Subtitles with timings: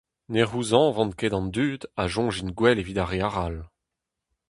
[0.31, 3.57] Ne c'houzañvan ket an dud a soñj int gwell evit ar re arall.